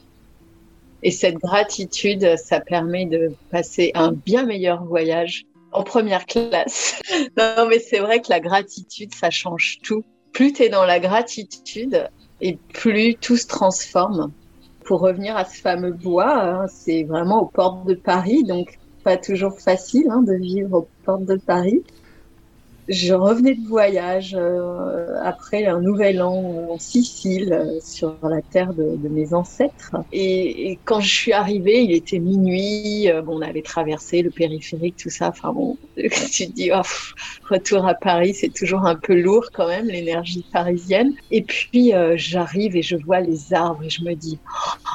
[1.03, 7.01] Et cette gratitude, ça permet de passer un bien meilleur voyage en première classe.
[7.37, 10.05] non, mais c'est vrai que la gratitude, ça change tout.
[10.33, 12.09] Plus tu es dans la gratitude
[12.41, 14.33] et plus tout se transforme.
[14.85, 19.17] Pour revenir à ce fameux bois, hein, c'est vraiment aux portes de Paris, donc pas
[19.17, 21.83] toujours facile hein, de vivre aux portes de Paris
[22.89, 28.75] je revenais de voyage euh, après un nouvel an en Sicile, euh, sur la terre
[28.75, 29.95] de, mes ancêtres.
[30.13, 33.09] Et, quand je suis arrivée, il était minuit.
[33.09, 35.29] Euh, bon, on avait traversé le périphérique, tout ça.
[35.29, 36.83] Enfin bon, tu te dis, oh,
[37.49, 41.13] retour à Paris, c'est toujours un peu lourd quand même, l'énergie parisienne.
[41.31, 44.39] Et puis j'arrive et je vois les arbres et je me dis.
[44.45, 44.89] Oh,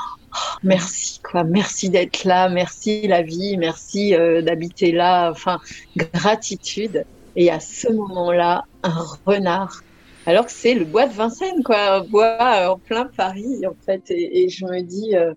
[0.64, 5.60] merci quoi, merci d'être là, merci la vie, merci d'habiter là, enfin
[5.96, 7.06] gratitude.
[7.38, 9.84] Et à ce moment-là, un renard,
[10.26, 13.76] alors que c'est le bois de Vincennes, quoi, un bois euh, en plein Paris, en
[13.86, 14.02] fait.
[14.10, 15.36] Et, je me dis, euh,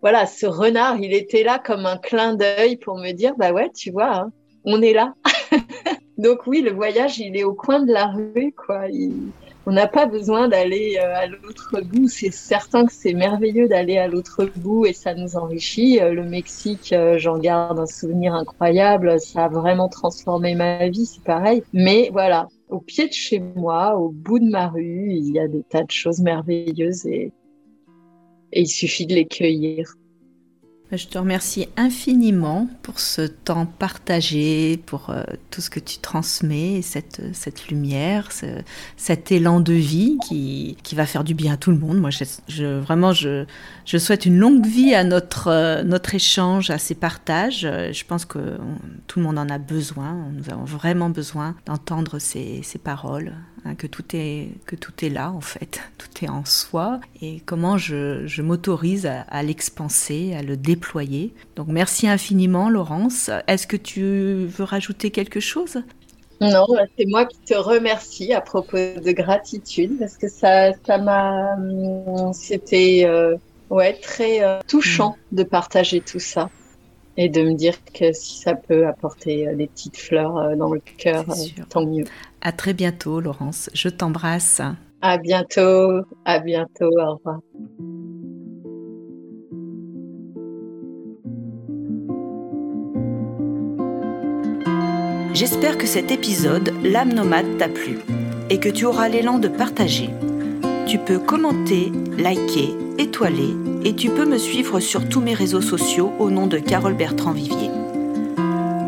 [0.00, 3.68] voilà, ce renard, il était là comme un clin d'œil pour me dire, bah ouais,
[3.74, 4.32] tu vois, hein,
[4.64, 5.12] on est là.
[6.18, 8.88] Donc oui, le voyage, il est au coin de la rue, quoi
[9.66, 12.08] on n'a pas besoin d'aller euh, à l'autre bout.
[12.08, 16.00] C'est certain que c'est merveilleux d'aller à l'autre bout et ça nous enrichit.
[16.00, 19.18] Euh, le Mexique, euh, j'en garde un souvenir incroyable.
[19.20, 21.62] Ça a vraiment transformé ma vie, c'est pareil.
[21.72, 25.48] Mais voilà, au pied de chez moi, au bout de ma rue, il y a
[25.48, 27.32] des tas de choses merveilleuses et,
[28.52, 29.94] et il suffit de les cueillir.
[30.92, 36.82] Je te remercie infiniment pour ce temps partagé, pour euh, tout ce que tu transmets,
[36.82, 38.28] cette, cette lumière,
[38.96, 41.98] cet élan de vie qui, qui, va faire du bien à tout le monde.
[41.98, 42.10] Moi,
[42.82, 43.44] vraiment, je,
[43.86, 47.62] je, souhaite une longue vie à notre, euh, notre échange, à ces partages.
[47.62, 48.58] Je pense que
[49.06, 50.28] tout le monde en a besoin.
[50.32, 53.32] Nous avons vraiment besoin d'entendre ces, ces paroles.
[53.66, 57.40] Hein, que tout est que tout est là en fait, tout est en soi et
[57.46, 61.32] comment je, je m'autorise à, à l'expanser, à le déployer.
[61.56, 63.30] Donc merci infiniment Laurence.
[63.46, 65.78] Est-ce que tu veux rajouter quelque chose?
[66.40, 70.98] Non, bah, c'est moi qui te remercie à propos de gratitude parce que ça, ça
[70.98, 71.56] m'a,
[72.34, 73.36] c'était euh,
[73.70, 75.36] ouais très euh, touchant mm.
[75.36, 76.50] de partager tout ça
[77.16, 80.80] et de me dire que si ça peut apporter euh, des petites fleurs dans le
[80.80, 81.24] cœur,
[81.68, 82.04] tant mieux.
[82.40, 83.70] À très bientôt, Laurence.
[83.72, 84.60] Je t'embrasse.
[85.00, 86.02] À bientôt.
[86.24, 86.90] À bientôt.
[86.98, 87.40] Au revoir.
[95.34, 97.98] J'espère que cet épisode, L'âme nomade, t'a plu
[98.50, 100.10] et que tu auras l'élan de partager.
[100.86, 106.12] Tu peux commenter, liker, étoiler et tu peux me suivre sur tous mes réseaux sociaux
[106.18, 107.70] au nom de Carole Bertrand Vivier.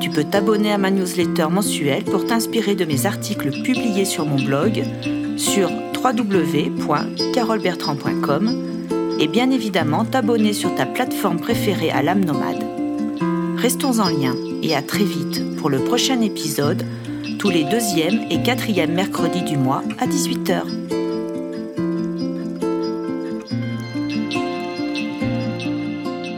[0.00, 4.42] Tu peux t'abonner à ma newsletter mensuelle pour t'inspirer de mes articles publiés sur mon
[4.42, 4.82] blog
[5.36, 5.70] sur
[6.04, 8.66] www.carolebertrand.com
[9.18, 12.62] et bien évidemment t'abonner sur ta plateforme préférée à l'âme nomade.
[13.56, 16.84] Restons en lien et à très vite pour le prochain épisode,
[17.38, 20.62] tous les deuxième et quatrième mercredis du mois à 18h.